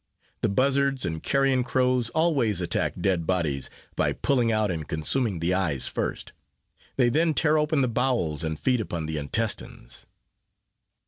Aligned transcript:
The 0.41 0.49
buzzards 0.49 1.05
and 1.05 1.21
carrion 1.21 1.63
crows, 1.63 2.09
always 2.09 2.59
attack 2.59 2.95
dead 2.99 3.27
bodies 3.27 3.69
by 3.95 4.13
pulling 4.13 4.51
out 4.51 4.71
and 4.71 4.87
consuming 4.87 5.37
the 5.37 5.53
eyes 5.53 5.87
first. 5.87 6.31
They 6.95 7.09
then 7.09 7.35
tear 7.35 7.59
open 7.59 7.81
the 7.81 7.87
bowels, 7.87 8.43
and 8.43 8.59
feed 8.59 8.81
upon 8.81 9.05
the 9.05 9.17
intestines. 9.19 10.07